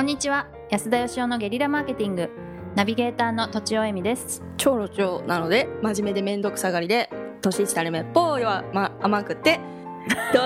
[0.00, 0.46] こんにちは。
[0.70, 2.30] 安田義雄のゲリラマーケティング。
[2.74, 4.42] ナビゲーターのとちおえみです。
[4.56, 7.10] 超路長なので真面目で面倒くさがりで
[7.42, 9.60] 年下れめっぽいは、ま、甘くて
[10.32, 10.38] と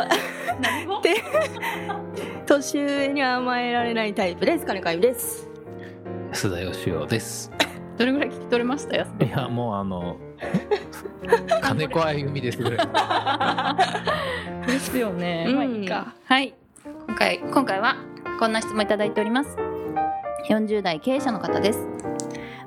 [1.03, 1.23] で
[2.47, 4.67] 年上には甘えられないタイプです。
[4.67, 5.49] 金子由美です。
[6.33, 7.53] 安田義雄です。
[7.97, 10.17] どれぐらい聞き取れました安いやもうあの
[11.63, 14.67] 金子あゆみですぐらい。
[14.67, 15.55] ですよね、うん。
[15.55, 16.13] まあいいか。
[16.25, 16.55] はい。
[17.07, 17.97] 今回今回は
[18.45, 19.57] こんな質問いただいております。
[20.51, 21.89] 40代経営者の方です。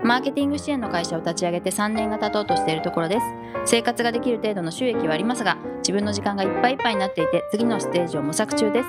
[0.03, 3.25] マーケティング支援の会社を立ち上げて3年が経とうとしているところです。
[3.65, 8.81] 生活ができる程度の収益はありますが自分の時間がいっぱいいっぱいになっていて次のステージを模索中で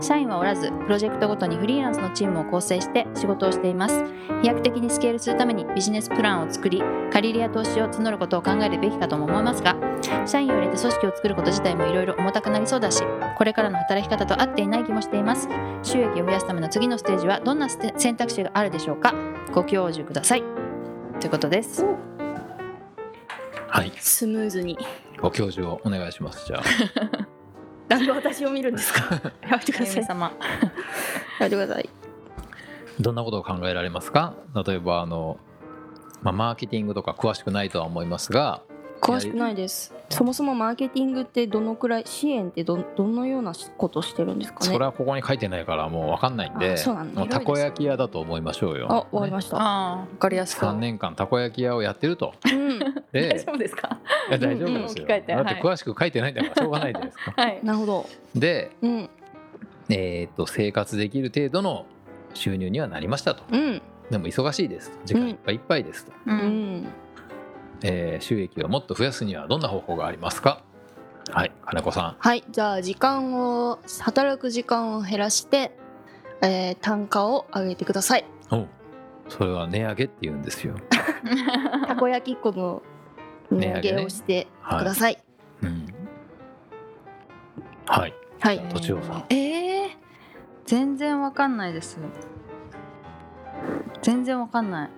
[0.00, 0.06] す。
[0.06, 4.04] 社員はおらずプロジェクトごとにフリーランスのチームを構成して仕事をしています。
[4.40, 9.74] 飛躍的にスケールするためにビジネスプランを作り借り入れや投資を募ることを考えるべきかとも思いますが
[10.26, 13.02] 社員を入れて組織を作ること自体もいろいろ重たくなりそうだし
[13.36, 15.48] これからの働き方と合っていない気もしています。
[15.82, 19.14] 収益を増やすための次のステージはどんな選択肢があるでしょうか？
[19.52, 20.42] ご教授ください。
[21.20, 21.84] ということです。
[23.68, 23.92] はい。
[23.98, 24.78] スムーズに。
[25.20, 26.62] ご教授をお願いしますじゃあ。
[27.88, 29.14] なんで私を見るんですか？
[29.48, 30.02] やめてください。
[30.02, 30.32] や様。
[31.40, 31.88] めてください。
[33.00, 34.34] どんなことを考えられますか？
[34.66, 35.38] 例えばあの、
[36.22, 38.62] まあ、マーケティングとか詳しくないとは思いますが
[39.00, 39.94] 詳しくないです。
[40.10, 44.66] そもそもマーケティングってどのくらい支援ってどどのようなことしてるんですかね？
[44.66, 46.76] それはここに書いてないからもう分かんないんで
[47.28, 48.86] たこ焼き屋だと思いましょうよ。
[48.90, 49.56] あわかりました。
[49.56, 49.62] わ
[50.02, 50.64] あかりやすく。
[50.66, 52.32] 3年間たこ焼き屋をやってると。
[52.44, 52.82] うん。
[52.82, 53.98] あ 大で丈夫ですか？
[54.28, 57.32] いや大丈夫ですよ、うんうんだってはい詳しく書いてないんだからしょうがないじゃないですか。
[57.36, 57.60] はい。
[57.62, 58.06] なるほど。
[58.34, 59.10] で、うん。
[59.88, 61.86] えーっと生活できる程度の
[62.34, 63.42] 収入にはなりましたと。
[63.52, 63.82] うん。
[64.10, 64.92] でも忙しいです。
[65.04, 66.12] 時間いっぱいいっぱいですと。
[66.26, 66.76] ううん。
[66.82, 66.86] ん
[67.82, 70.62] えー収益をもっと増やすにはどんな方法がありますか？
[71.30, 75.72] はい金子さはいじゃあ時間を働く時間を減らして、
[76.42, 78.24] えー単価を上げてください。
[78.50, 78.66] んお
[79.28, 80.76] それは値上げって言うんですよ、
[81.88, 82.80] たこ焼き粉の
[83.50, 84.46] 値上げをして
[84.78, 85.18] ください。
[85.62, 85.86] うん、
[87.86, 88.14] はい。
[88.38, 89.24] はい、とちおさん。
[89.30, 89.88] えー、
[90.64, 91.98] 全然わかんないです。
[94.02, 94.90] 全然わかんない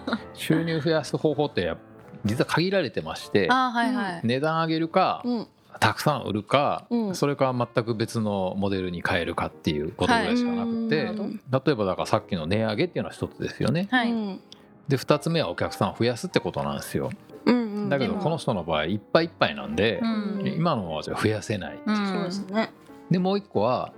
[0.34, 1.76] 収入増やす方法ってや
[2.24, 5.46] 実は限られてましてはいはい、値段上げるかうん。
[5.80, 7.14] たくさん売るか、うん。
[7.14, 13.88] それか全く別のモデルに変えるかっていうことぐらいしかなくて、はいうん例えばだからさっきの値上げっていうのは一つですよね。
[13.90, 14.40] はい、うん
[14.88, 17.10] で2つ目はお客さんを増やすってことなんですよ。
[17.46, 17.74] うんうん。
[17.74, 20.42] でもだけどこの人の場合いっぱいいっぱいなんで、うん。
[20.56, 21.96] 今のままじゃ増やせないうん。
[22.06, 22.70] そうですね。
[23.10, 23.92] でもう一個は、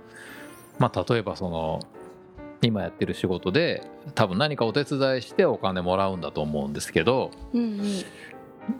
[0.79, 1.79] まあ、例えばその
[2.65, 3.83] 今やってる仕事で
[4.13, 8.05] 多分何かお手伝いしてお金もらうんだと思うんですけどうんうん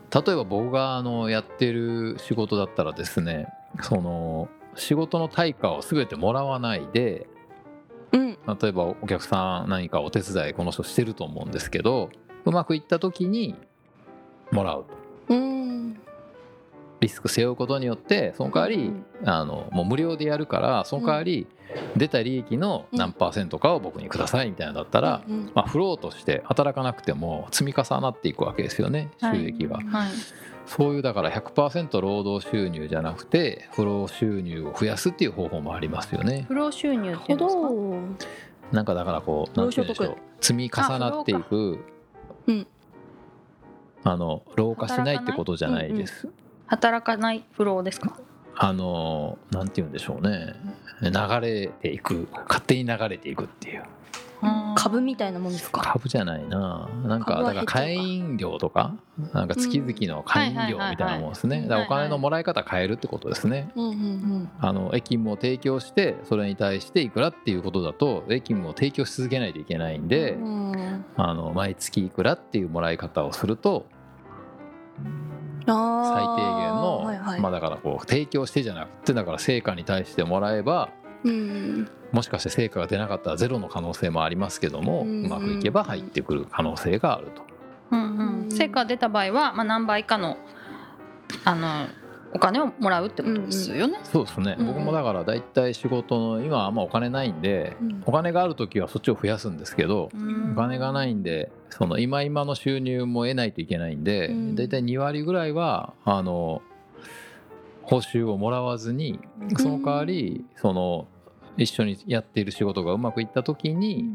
[0.09, 3.47] 例えば僕があのやってる仕事だったらですね
[3.83, 7.27] その仕事の対価を全てもらわないで
[8.11, 12.09] うん例えばお客さん何かお手伝いこの人してると思うんですけど
[12.45, 13.55] うまくいった時に
[14.51, 14.85] もらう
[15.27, 15.33] と。
[15.33, 15.64] うん。
[17.05, 19.29] リスク背負うことによってその代わり、うん。
[19.29, 21.47] あのもう無料でやるからその代わり
[21.95, 30.09] 出た利益の何パーセントかを僕にくださいみたいなのだったら、うんまあ、フローとして働かなくても積み重なっていくわけですよね収益が、はい。
[30.65, 36.45] そういうだから100%労働収入じゃなくてフロー収入を増やすっていう方法もありますよね。
[36.47, 37.61] 不労収入ってうんですか？
[37.61, 37.99] ど
[38.71, 40.17] なんかだからこうなんて言うんでしょう。
[40.41, 41.79] 積み重なっていく
[42.47, 42.67] うん。
[44.07, 46.27] あの老化しないってことじゃないです、
[46.67, 48.17] 働かない不労ですか？
[48.57, 50.55] あのなんて言うんでしょうね。
[51.01, 51.11] 流
[51.41, 53.83] れていく勝手に流れていくっていう。
[54.75, 55.81] 株みたいなもんですか？
[55.81, 56.87] 株じゃないな。
[57.03, 58.93] なんかだから会員料とか？
[59.33, 61.59] なんか月々の会員料みたいなもんですね。
[61.59, 61.67] うん。
[61.67, 63.71] だからお金のもらい方変えるってことですね。
[63.75, 70.37] うんうんあの駅務を提供してそれに対していくらっていうことだと駅務を提供し続けないといけないんで、
[71.17, 73.87] あの毎月いくらっていうもらい方をすると
[74.99, 75.24] あ
[75.65, 77.39] 最低限ーの、はいはい。
[77.39, 80.89] まあだからこう提供してじゃなくてだから成果に対してもらえば
[81.23, 81.89] うん。
[82.11, 87.41] もしかして成果が出なかったらゼロの可能性もありますけども、ううんまくいけば入ってくる可能性があると。
[87.91, 90.37] うんうん、成果が出た場合は、まあ、何倍かの
[91.43, 91.87] あの
[92.35, 93.97] お金をもらうってことですよね。
[94.03, 98.03] そうですね、うん僕もだから大体仕事の今はあんまお金ないんでうん。
[98.05, 100.51] お金がある時はそっちを増やすんですけど、うん。
[100.51, 104.55] お金がないんでその今今の収入も得ないといけないんで、うん。
[104.55, 106.61] 大体2割ぐらいはあの
[107.83, 109.19] 報酬をもらわずに
[109.57, 111.07] その代わりその
[111.55, 114.13] 一緒にやっている仕事がうまくいった時に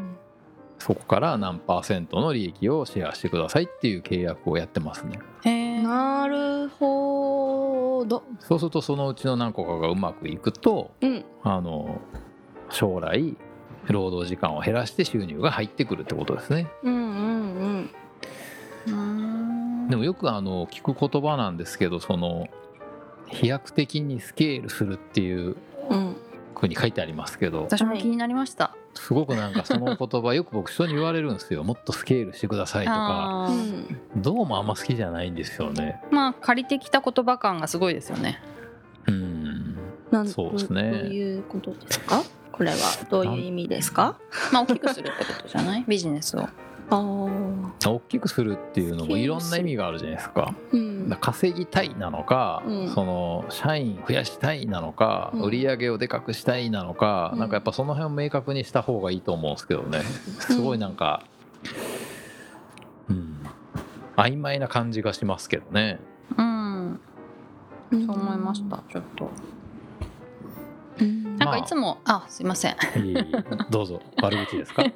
[0.79, 5.19] そこから何パーセントの利益をシェアしてくださいっていう契約をやってますね
[5.83, 8.23] なるほど。
[8.41, 11.25] そうするとそのうちの何個かがうまくいくとうん。
[11.43, 12.01] あの
[12.71, 13.37] 将来
[13.89, 16.69] 労働時間を減らして収入が入ってくるってことですね。
[16.83, 17.91] うんうん
[18.87, 19.89] うん。
[19.89, 22.49] でもよくあの聞く言葉なんですけどその
[23.29, 25.57] 飛躍的にスケールするっていう
[26.61, 27.63] ふうに書いてありますけど。
[27.63, 31.65] 私も気になりました、すごくなんかその言葉よく僕人に言われるんですよ。
[31.65, 33.51] もっとスケールしてくださいとか。
[34.17, 36.03] どうもあんま好きじゃないんですよね。
[36.11, 38.43] まあ借りてきた言葉感がすごいですよね。
[39.07, 39.77] うん
[40.27, 40.91] そうですね。
[40.91, 42.23] どういうことですか？
[42.53, 42.77] これは。
[43.09, 44.19] どういう意味ですか？
[44.53, 45.85] まあ大きくするってことじゃない？
[45.89, 46.47] ビジネスを
[46.91, 50.55] 大きくするっていうのもいろんな意味があるじゃないですか。
[51.21, 52.89] 稼ぎたいなのか、うん。
[52.91, 55.43] その社員増やしたいなのか、うん。
[55.43, 57.39] 売り上げをでかくしたいなのか、うん。
[57.39, 60.01] なんかやっぱその辺を明確にした方がいいと思うんですけどね。
[60.41, 61.23] すごいなんか、
[63.09, 63.37] うん、
[64.17, 66.01] 曖昧な感じがしますけどね。
[66.37, 67.01] うん
[67.93, 68.07] うん。
[68.07, 69.31] そう思いましたちょっと
[71.01, 71.37] うん。
[71.39, 72.73] なんかいつも、あすいません。
[72.73, 73.25] いえいえ
[73.71, 74.01] どうぞ。
[74.23, 74.83] 悪口ですか？
[74.83, 74.87] っ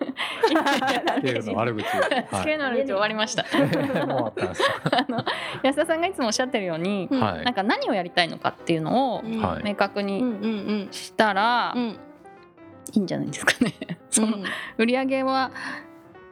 [1.20, 2.02] ていうの悪口、は
[2.40, 5.24] スケールの悪口終わりましたい、もう終わったんですか、あの
[5.62, 10.46] 安田さんがいつもおっしゃってるように、うんはいなんか何をやりたいのかっていうのを明確にうんうんう
[10.84, 11.98] んしたらいうん
[12.92, 13.72] いんじゃないですかね。
[14.10, 14.38] その
[14.76, 15.50] 売り上げは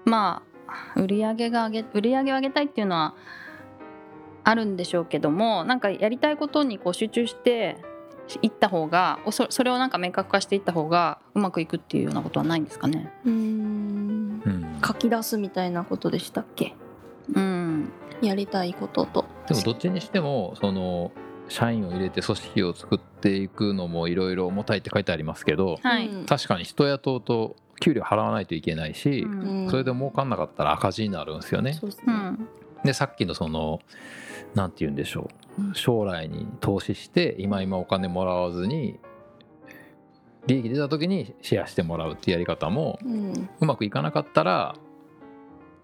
[0.04, 3.14] まあ売り上げが上げ売り上げを上げたいっていうのは
[4.44, 7.76] あるんでしょうけどもなんかやりたいことにこう集中して
[8.40, 13.12] いった方がおそそれをなんか明確化していった方がうまくいくっていうようなことはないんですかね。
[13.24, 14.42] うん。
[14.44, 16.74] うん、書き出すみたいなことでしたっけ？
[17.34, 17.92] うん、
[18.22, 19.24] やりたいことと。
[19.48, 21.12] でもどっちにしてもその
[21.48, 26.26] 社員を入れて組織を作っていくのもいろいろ重たいって書いてありますけどはい、うん。
[26.26, 29.26] 確かに人雇うと給料払わないといけないし、
[29.68, 31.78] それで儲かんなかったら赤字になるんですよね。
[32.84, 33.80] でさっきのその
[34.54, 35.74] なんて言うんでしょう。
[35.74, 38.98] 将来に投資して今今お金もらわずに
[40.46, 42.98] 利益出た時にシェアしてもらうっていうやり方も
[43.60, 44.76] うまくいかなかったら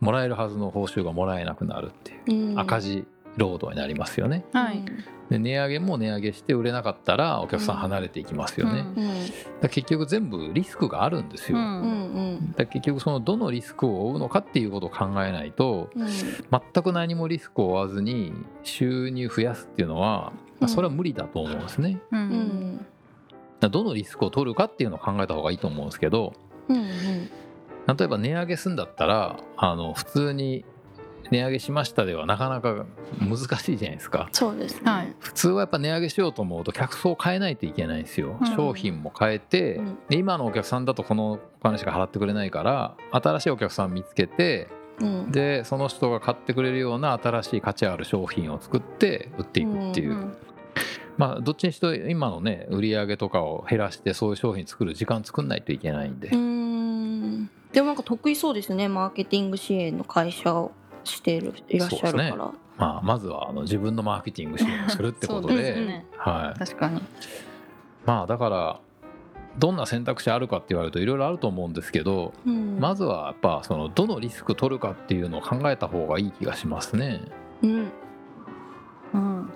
[0.00, 2.52] もらえるはずの報酬がもらえなくなるっていう。
[2.52, 2.58] うん。
[2.58, 3.06] 赤字
[3.38, 4.44] 労働になりますよね。
[4.52, 4.84] はい。
[5.30, 8.86] で値上げも値上げして売れなかったらお客さん離れていきますよね。
[8.96, 9.04] うん。
[9.04, 9.26] うん。
[9.60, 11.58] だ結局全部リスクがあるんですよ。
[11.58, 12.34] うだかうん。
[12.34, 16.06] んら結局そのどのリスクを負うのかっていうことを考えないとうん。
[16.06, 18.32] 全く何もリスクを負わずに
[18.62, 22.00] 収入増やすっていうのはまあそれは無理だと思うんですね。
[22.10, 22.86] ううん。
[23.60, 26.34] どのリスクを取るかっていうのを考えた方がいいと思うんですけど
[26.68, 27.28] うん
[27.96, 30.64] 例えば値上げするんだったらあの普通に
[31.30, 32.86] 値上げしましたではなかなか
[33.20, 34.28] 難しいじゃないですか。
[34.32, 34.90] そうですね。
[34.90, 35.14] はい。
[35.18, 38.46] 普通はやっぱ値上げしようと思うと客層を変えないといけないんですよ、うん。
[38.54, 39.98] 商品も変えて、うん。
[40.08, 44.68] で今のお客さんだとこのお金しか払ってくれないから新しいお客さん見つけて
[45.00, 45.32] うん。
[45.32, 50.36] でその人が買ってくれるような新しい価値ある商品を作って売っていくっていう、うん
[51.18, 57.50] まあどっちにしろ今のね売り上げとかを減らしてそういう商品作る時間作んないといけないんで、うん。
[57.72, 60.70] でもなんか得意そうですねマーケティング支援の会社を
[61.08, 65.54] しているいらっしゃるから、まあ、まずはあの自分のマーケティング支援をするってことで。
[65.56, 66.06] ね。
[66.16, 67.02] はい、確かに。
[68.06, 68.80] まあだから
[69.58, 72.78] どんな選択肢あるかって言われるといろいろあると思うんですけど、うん。
[72.78, 77.20] まずはやっぱそのどのリスク取るかっていうのを考えた方がいい気がしますね。
[77.62, 77.92] うん。
[79.14, 79.50] うん。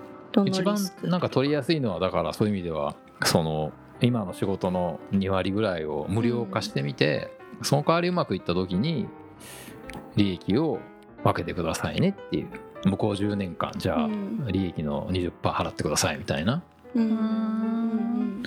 [0.47, 7.31] 一番なんか取りやすいのはだからそういう意味ではその今の仕事の2割ぐらいを無料化してみて、
[7.63, 9.07] その代わりうまくいった時に
[10.17, 10.81] 利益を
[11.25, 12.49] 分けてくださいねっていう。
[12.85, 14.45] 向こう10年間じゃあうん。
[14.49, 16.63] 利益の20%払ってくださいみたいな。
[16.95, 17.05] うん。
[18.41, 18.43] ん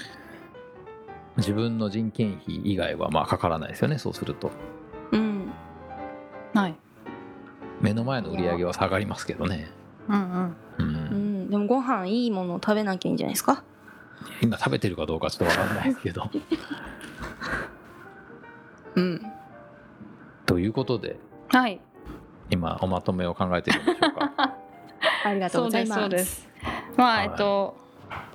[1.37, 4.51] 自分の人件費以外はまあかからないですよねそうすると。
[5.11, 5.51] うん。
[6.53, 6.75] はい。
[7.81, 9.69] 目の前の売り上げは下がりますけどね、
[10.07, 10.55] うんうん。
[10.79, 11.43] う、うん。
[11.45, 13.63] んでもご飯いいものを食べなきゃいいんじゃないですか？
[14.41, 16.29] 今食べてるかどうかちょっと分かんないですけど。
[18.95, 19.21] うん。
[20.45, 21.17] ということで
[21.49, 21.81] はい
[22.49, 24.33] 今おまとめを考えてるんでしょうか。
[25.25, 26.01] ありがとうございます。
[26.01, 26.95] そうですそうです。
[26.97, 27.77] まあ、はいえっと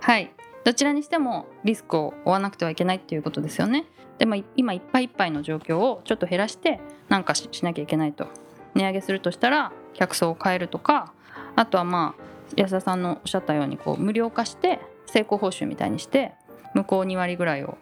[0.01, 0.33] はい。
[0.65, 3.87] どちらにしてもリスクを負わなくてはいけないっていうことですよね。
[4.19, 8.29] でもい今いっぱいいっぱいの状況をちょっと減らしてなんかししなきゃいけないと。
[8.75, 11.13] 値上げするとしたら客層を変えるとか
[11.57, 12.23] あとはまあ
[12.57, 16.35] 安田さんのおっしゃったようにこう無料化して成功報酬みたいにして
[16.75, 17.79] 向こう2割ぐらいを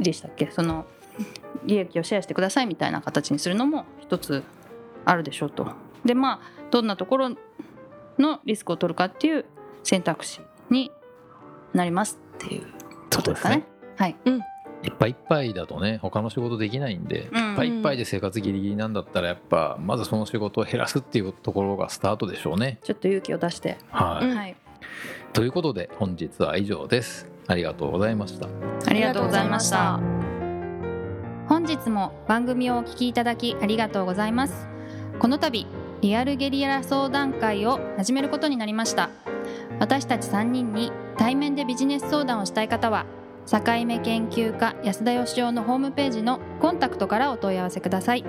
[0.00, 0.50] でしたっけ？
[0.50, 0.86] その
[1.64, 4.42] 利益をシェアしてくださいみたいな形にするのも一つ
[5.08, 5.66] あるでしょうと。
[6.04, 7.30] でまあどんなところ
[8.18, 9.44] のリスクを取るかっていう
[9.82, 10.92] 選択肢に
[11.72, 12.66] なりますっていう
[13.14, 13.64] ことですかね。
[13.96, 14.16] はい。
[14.84, 22.78] いっぱいいっぱいだとね他の仕事できないんで、うんいっぱいいっぱいで生活ギリギリなんだったらやっぱまずその仕事を減らすっていうところがスタートでしょうね。
[22.84, 23.78] ちょっと勇気を出して。
[23.90, 24.56] はい、うんはい。
[25.32, 27.28] ということで本日は以上です。
[27.48, 28.46] ありがとうございました。
[28.86, 30.00] ありがとうございました。
[31.48, 34.77] 本日も番組をお聞きいただきありがとうございます
[35.18, 35.66] この度
[36.00, 39.10] リアルゲリラ相談会を始めることになりました。
[39.80, 43.04] 私たち3人に対面でビジネス相談をしたい方は
[43.46, 48.24] 境目研究家安田義雄のホームページのコンタクトからお問い合わせください。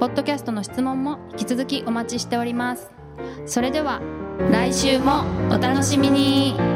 [0.00, 2.90] ポッドキャストの質問も引き続きお待ちしております。
[3.44, 4.00] それでは
[4.50, 6.75] 来週もお楽しみに。